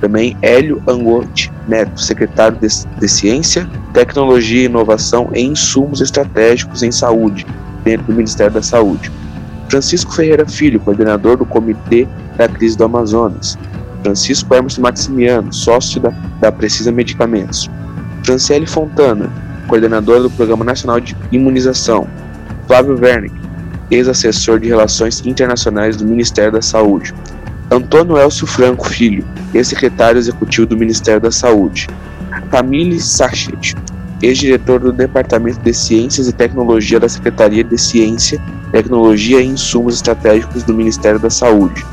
[0.00, 7.46] Também Hélio Angotti Neto, secretário de, de Ciência, Tecnologia, Inovação e Insumos Estratégicos em Saúde,
[7.82, 9.10] dentro do Ministério da Saúde.
[9.68, 13.58] Francisco Ferreira Filho, coordenador do Comitê da Crise do Amazonas.
[14.02, 17.70] Francisco Hermes Maximiano, sócio da, da Precisa Medicamentos.
[18.22, 19.30] Franciele Fontana,
[19.66, 22.06] coordenadora do Programa Nacional de Imunização,
[22.66, 23.34] Flávio Wernick,
[23.90, 27.14] ex-assessor de Relações Internacionais do Ministério da Saúde.
[27.70, 31.88] Antônio Elcio Franco Filho, ex-secretário executivo do Ministério da Saúde.
[32.50, 33.74] Camille Sachet,
[34.22, 40.62] ex-diretor do Departamento de Ciências e Tecnologia da Secretaria de Ciência, Tecnologia e Insumos Estratégicos
[40.62, 41.84] do Ministério da Saúde.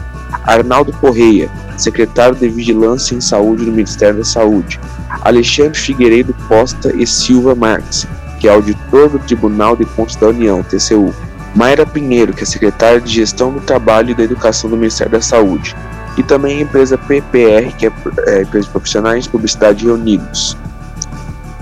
[0.43, 4.79] Arnaldo Correia, secretário de Vigilância em Saúde do Ministério da Saúde.
[5.21, 8.07] Alexandre Figueiredo Costa e Silva Marques,
[8.41, 11.13] que é auditor do Tribunal de Contas da União, TCU.
[11.53, 15.21] Mayra Pinheiro, que é secretária de Gestão do Trabalho e da Educação do Ministério da
[15.21, 15.75] Saúde.
[16.17, 17.91] E também a empresa PPR, que é,
[18.25, 20.57] é Empresa de Profissionais de Publicidade Reunidos.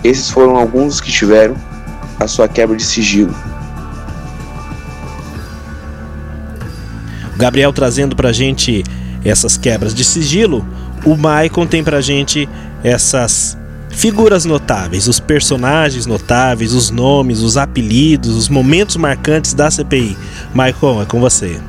[0.05, 1.57] Esses foram alguns que tiveram
[2.17, 3.35] a sua quebra de sigilo.
[7.35, 8.85] Gabriel trazendo pra gente
[9.25, 10.65] essas quebras de sigilo,
[11.03, 12.47] o Maicon tem pra gente
[12.81, 13.58] essas
[13.99, 20.17] figuras notáveis, os personagens notáveis, os nomes, os apelidos, os momentos marcantes da CPI.
[20.53, 21.59] Maicon, é com você.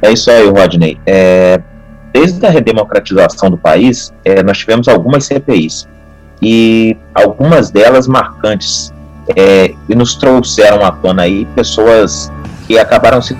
[0.00, 0.98] É isso aí, Rodney.
[1.04, 1.60] É,
[2.14, 5.86] desde a redemocratização do país, é, nós tivemos algumas CPIs
[6.40, 8.90] e algumas delas marcantes
[9.36, 12.32] é, e nos trouxeram à tona aí pessoas
[12.66, 13.36] que acabaram se,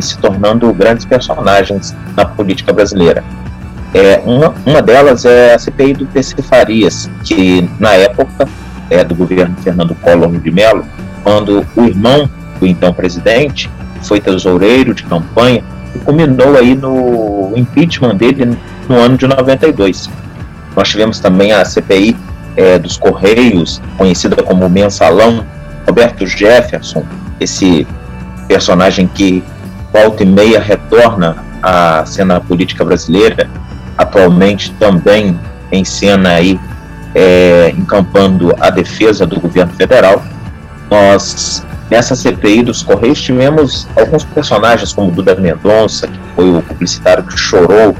[0.00, 3.22] se tornando grandes personagens na política brasileira.
[3.94, 8.48] É, uma, uma delas é a CPI do PC Farias, que na época
[8.88, 10.84] é, do governo Fernando Collor de Mello,
[11.22, 12.28] quando o irmão
[12.58, 13.70] do então presidente
[14.02, 15.62] foi tesoureiro de campanha
[15.94, 18.56] e culminou aí no impeachment dele
[18.88, 20.08] no ano de 92.
[20.74, 22.16] Nós tivemos também a CPI
[22.56, 25.44] é, dos Correios, conhecida como Mensalão,
[25.86, 27.04] Roberto Jefferson,
[27.40, 27.86] esse
[28.48, 29.42] personagem que
[29.92, 33.48] volta e meia retorna à cena política brasileira,
[34.02, 35.38] atualmente também
[35.70, 36.60] em cena aí
[37.14, 40.22] é, encampando a defesa do governo federal.
[40.90, 47.22] Nós nessa CPI dos Correios tivemos alguns personagens como Duda Mendonça, que foi o publicitário
[47.22, 47.94] que chorou,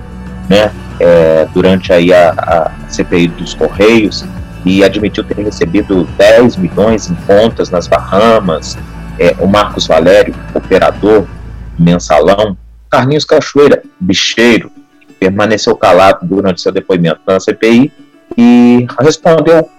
[0.48, 4.24] né, é, durante aí a, a CPI dos Correios
[4.64, 8.78] e admitiu ter recebido 10 milhões em contas nas Bahamas,
[9.18, 11.26] é, o Marcos Valério, operador,
[11.78, 12.56] mensalão,
[12.88, 14.70] Carlinhos Cachoeira, bicheiro,
[15.22, 17.92] permaneceu calado durante seu depoimento na CPI
[18.36, 19.70] e respondeu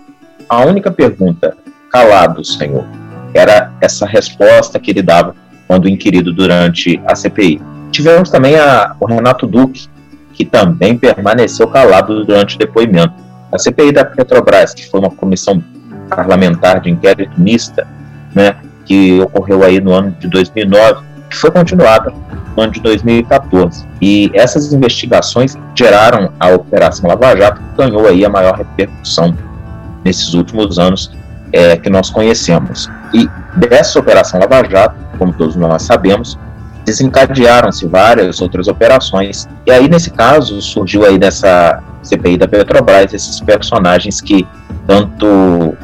[0.48, 1.58] a única pergunta,
[1.92, 2.86] calado, senhor.
[3.34, 5.36] Era essa resposta que ele dava
[5.68, 7.62] quando inquirido durante a CPI.
[7.92, 9.90] Tivemos também a, o Renato Duque,
[10.32, 13.14] que também permaneceu calado durante o depoimento.
[13.52, 15.62] A CPI da Petrobras, que foi uma comissão
[16.10, 17.86] parlamentar de inquérito mista,
[18.34, 22.14] né, que ocorreu aí no ano de 2009, que foi continuada
[22.56, 23.86] no ano de 2014.
[24.02, 29.36] E essas investigações geraram a Operação Lava Jato, que ganhou aí a maior repercussão
[30.06, 31.12] nesses últimos anos
[31.52, 32.90] é, que nós conhecemos.
[33.14, 36.38] E dessa Operação Lava Jato, como todos nós sabemos,
[36.86, 39.48] desencadearam-se várias outras operações.
[39.66, 44.46] E aí, nesse caso, surgiu aí dessa CPI da Petrobras esses personagens que
[44.86, 45.76] tanto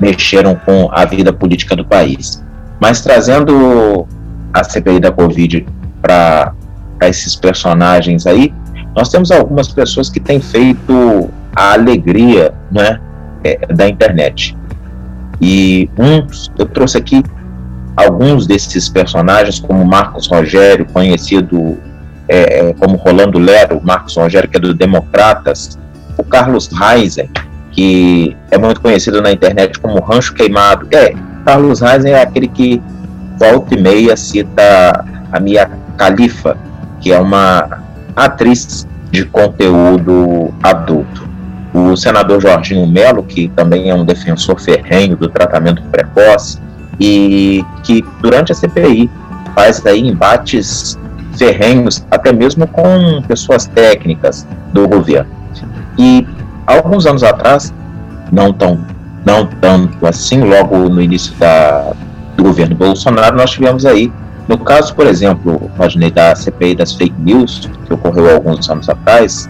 [0.00, 2.42] mexeram com a vida política do país.
[2.80, 4.06] Mas trazendo
[4.52, 5.66] a CPI da Covid
[6.00, 6.54] para
[7.02, 8.52] esses personagens aí,
[8.94, 13.00] nós temos algumas pessoas que têm feito a alegria né,
[13.44, 14.56] é, da internet.
[15.40, 17.22] E uns, eu trouxe aqui
[17.96, 21.78] alguns desses personagens, como Marcos Rogério, conhecido
[22.28, 25.78] é, é, como Rolando Lero, Marcos Rogério, que é do Democratas,
[26.16, 27.30] o Carlos Reisen,
[27.72, 30.86] que é muito conhecido na internet como Rancho Queimado.
[30.90, 32.82] É, Carlos Reisen é aquele que
[33.38, 36.56] volta e meia cita a Mia Khalifa,
[37.00, 37.82] que é uma
[38.14, 41.28] atriz de conteúdo adulto.
[41.74, 46.58] O senador Jorginho Melo, que também é um defensor ferrenho do tratamento precoce,
[47.00, 49.10] e que durante a CPI
[49.54, 50.98] faz aí embates
[51.36, 55.30] ferrenhos, até mesmo com pessoas técnicas do governo.
[55.98, 56.26] E
[56.66, 57.72] alguns anos atrás,
[58.30, 58.80] não tão
[59.24, 61.92] não tanto assim, logo no início da,
[62.36, 64.12] do governo Bolsonaro, nós tivemos aí,
[64.48, 69.48] no caso, por exemplo, Rodney, da CPI das fake news, que ocorreu alguns anos atrás,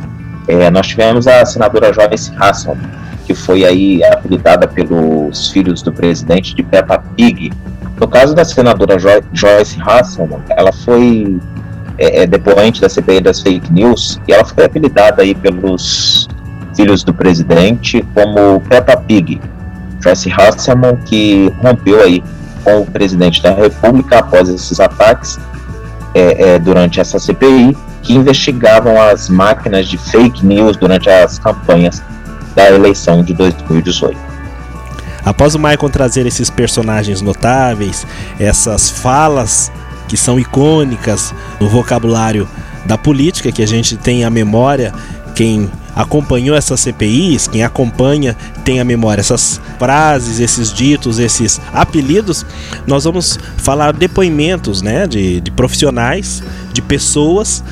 [0.49, 2.91] é, nós tivemos a senadora Joyce Hasselman,
[3.27, 7.53] que foi aí apelidada pelos filhos do presidente de Peppa Pig.
[8.01, 8.99] No caso da senadora
[9.33, 11.39] Joyce Hasselman, ela foi
[11.99, 16.29] é, é, depoente da CPI das fake news, e ela foi apelidada aí pelos
[16.75, 19.41] filhos do presidente como Peppa Pig.
[20.03, 22.23] Joyce Hasselman, que rompeu aí
[22.65, 25.39] com o presidente da República após esses ataques
[26.15, 32.03] é, é, durante essa CPI, que investigavam as máquinas de fake news durante as campanhas
[32.55, 34.19] da eleição de 2018.
[35.25, 38.07] Após o Michael trazer esses personagens notáveis,
[38.41, 39.71] essas falas
[40.09, 42.49] que são icônicas no vocabulário
[42.85, 44.93] da política, que a gente tem a memória,
[45.35, 52.47] quem acompanhou essas CPIs, quem acompanha tem a memória, essas frases, esses ditos, esses apelidos,
[52.87, 57.63] nós vamos falar depoimentos né, de, de profissionais, de pessoas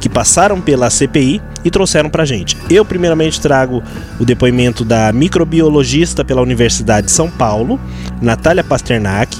[0.00, 2.56] que passaram pela CPI e trouxeram para gente.
[2.70, 3.82] Eu, primeiramente, trago
[4.18, 7.80] o depoimento da microbiologista pela Universidade de São Paulo,
[8.22, 9.36] Natália Pasternak,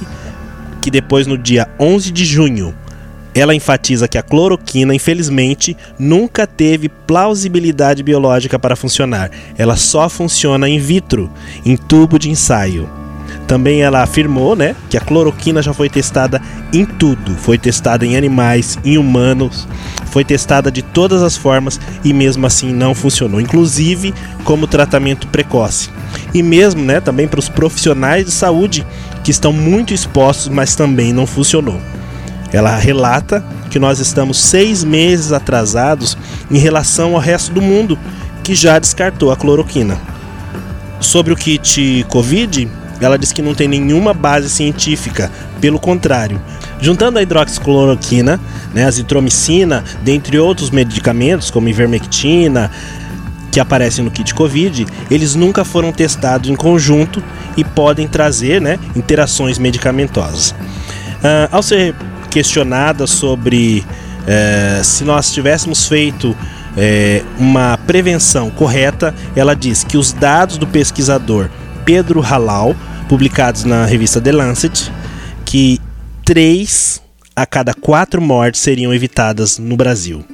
[0.81, 2.74] que depois, no dia 11 de junho,
[3.39, 9.30] ela enfatiza que a cloroquina, infelizmente, nunca teve plausibilidade biológica para funcionar.
[9.57, 11.30] Ela só funciona in vitro,
[11.64, 12.89] em tubo de ensaio.
[13.47, 16.41] Também ela afirmou, né, que a cloroquina já foi testada
[16.72, 19.66] em tudo, foi testada em animais, em humanos,
[20.07, 24.12] foi testada de todas as formas e mesmo assim não funcionou, inclusive
[24.45, 25.91] como tratamento precoce.
[26.34, 28.86] E mesmo, né, também para os profissionais de saúde
[29.22, 31.80] que estão muito expostos, mas também não funcionou.
[32.53, 36.16] Ela relata que nós estamos seis meses atrasados
[36.51, 37.99] em relação ao resto do mundo
[38.42, 39.99] que já descartou a cloroquina.
[41.01, 42.68] Sobre o kit Covid,
[43.01, 45.30] ela diz que não tem nenhuma base científica,
[45.61, 46.40] pelo contrário.
[46.80, 48.40] Juntando a hidroxicloroquina,
[48.72, 52.70] né, a zitromicina, dentre outros medicamentos como ivermectina,
[53.51, 57.22] que aparecem no kit COVID, eles nunca foram testados em conjunto
[57.57, 60.51] e podem trazer né, interações medicamentosas.
[60.51, 61.94] Uh, ao ser
[62.31, 63.85] questionada sobre
[64.22, 66.37] uh, se nós tivéssemos feito uh,
[67.39, 71.49] uma prevenção correta, ela diz que os dados do pesquisador
[71.85, 72.76] Pedro Halal
[73.09, 74.93] publicados na revista The Lancet,
[75.45, 75.81] que
[76.24, 77.01] três
[77.35, 80.24] a cada quatro mortes seriam evitadas no Brasil.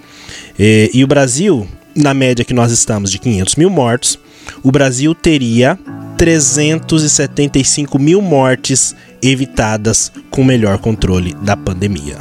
[0.58, 4.18] E, e o Brasil, na média que nós estamos de 500 mil mortos,
[4.62, 5.78] o Brasil teria
[6.24, 12.16] 375 mil mortes evitadas com melhor controle da pandemia.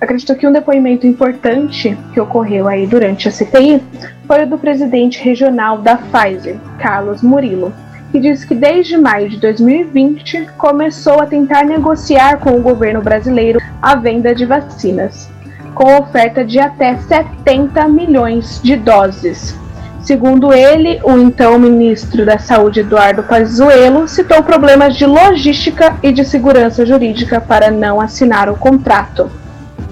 [0.00, 3.82] Acredito que um depoimento importante que ocorreu aí durante a CPI
[4.26, 7.70] foi o do presidente regional da Pfizer, Carlos Murilo,
[8.10, 13.60] que diz que desde maio de 2020 começou a tentar negociar com o governo brasileiro
[13.82, 15.28] a venda de vacinas,
[15.74, 19.65] com oferta de até 70 milhões de doses.
[20.06, 26.24] Segundo ele, o então ministro da Saúde Eduardo Pazuello citou problemas de logística e de
[26.24, 29.28] segurança jurídica para não assinar o contrato.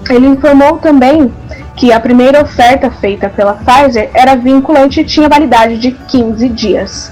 [0.09, 1.33] Ele informou também
[1.75, 7.11] que a primeira oferta feita pela Pfizer era vinculante e tinha validade de 15 dias.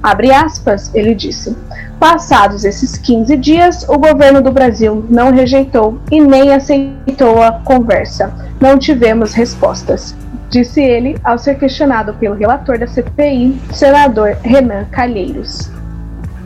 [0.00, 1.56] Abre aspas, ele disse.
[1.98, 8.32] Passados esses 15 dias, o governo do Brasil não rejeitou e nem aceitou a conversa.
[8.60, 10.14] Não tivemos respostas,
[10.54, 15.68] disse ele ao ser questionado pelo relator da CPI, senador Renan Calheiros.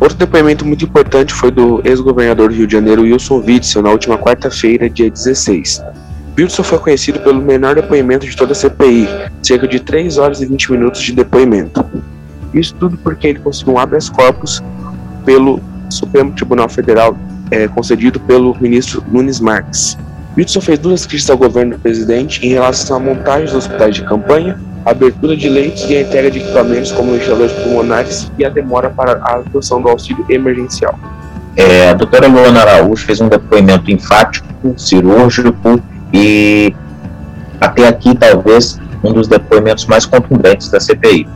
[0.00, 4.16] Outro depoimento muito importante foi do ex-governador do Rio de Janeiro, Wilson Witzel, na última
[4.16, 5.82] quarta-feira, dia 16.
[6.38, 9.08] Wilson foi conhecido pelo menor depoimento de toda a CPI,
[9.42, 11.84] cerca de 3 horas e 20 minutos de depoimento.
[12.54, 14.62] Isso tudo porque ele conseguiu um habeas corpus
[15.26, 17.14] pelo Supremo Tribunal Federal,
[17.50, 19.98] é, concedido pelo ministro Nunes Marques.
[20.38, 24.04] Whitson fez duas críticas ao governo do presidente em relação à montagem dos hospitais de
[24.04, 28.88] campanha, abertura de leitos e a entrega de equipamentos como ventiladores pulmonares e a demora
[28.88, 30.96] para a adoção do auxílio emergencial.
[31.56, 35.82] É, a doutora Luana Araújo fez um depoimento enfático, cirúrgico
[36.12, 36.72] e
[37.60, 41.26] até aqui talvez um dos depoimentos mais contundentes da CPI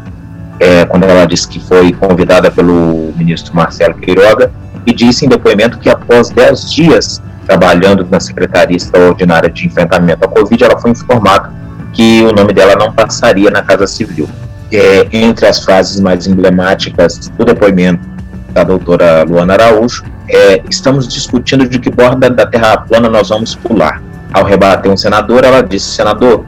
[0.61, 4.53] é, quando ela disse que foi convidada pelo ministro Marcelo Queiroga
[4.87, 10.29] e disse em depoimento que após 10 dias trabalhando na Secretaria Extraordinária de Enfrentamento à
[10.29, 11.53] Covid, ela foi informada
[11.93, 14.29] que o nome dela não passaria na Casa Civil.
[14.73, 18.09] É, entre as frases mais emblemáticas do depoimento
[18.53, 23.55] da doutora Luana Araújo, é, estamos discutindo de que borda da Terra plana nós vamos
[23.55, 24.03] pular.
[24.33, 26.47] Ao rebater um senador, ela disse, senador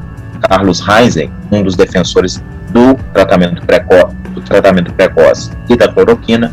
[0.48, 6.52] Carlos Reisen, um dos defensores do tratamento, preco do tratamento precoce e da cloroquina.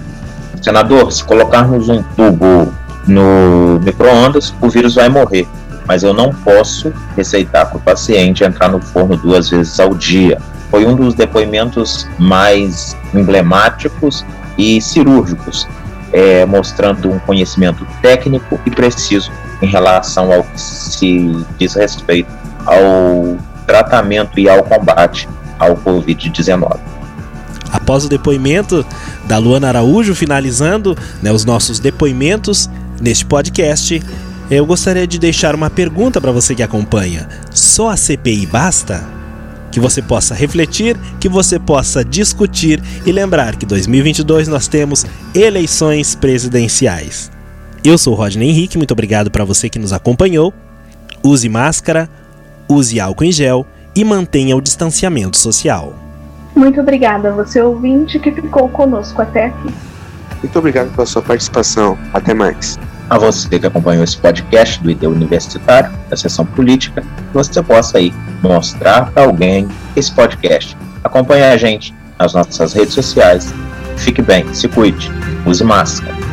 [0.62, 2.72] Senador, se colocarmos um tubo
[3.12, 5.47] no micro-ondas, o vírus vai morrer,
[5.86, 10.38] mas eu não posso receitar para o paciente entrar no forno duas vezes ao dia.
[10.70, 14.26] Foi um dos depoimentos mais emblemáticos
[14.57, 15.68] e cirúrgicos,
[16.14, 19.32] é, mostrando um conhecimento técnico e preciso
[19.62, 22.32] em relação ao que se diz respeito
[22.66, 25.28] ao tratamento e ao combate
[25.59, 26.80] ao Covid-19.
[27.72, 28.86] Após o depoimento
[29.26, 32.70] da Luana Araújo, finalizando né, os nossos depoimentos
[33.02, 34.02] neste podcast,
[34.49, 39.22] eu gostaria de deixar uma pergunta para você que acompanha: só a CPI basta?
[39.72, 46.14] que você possa refletir, que você possa discutir e lembrar que 2022 nós temos eleições
[46.14, 47.32] presidenciais.
[47.84, 50.54] Eu sou o Rodney Henrique, muito obrigado para você que nos acompanhou.
[51.24, 52.10] Use máscara,
[52.68, 55.95] use álcool em gel e mantenha o distanciamento social.
[56.56, 59.74] Muito obrigada a você ouvinte que ficou conosco até aqui.
[60.43, 61.97] Muito obrigado pela sua participação.
[62.14, 62.78] Até mais.
[63.12, 67.97] A você que acompanhou esse podcast do ID Universitário, da sessão política, que você possa
[67.97, 70.78] aí mostrar para alguém esse podcast.
[71.03, 73.53] Acompanhe a gente nas nossas redes sociais.
[73.97, 75.12] Fique bem, se cuide,
[75.45, 76.31] use máscara.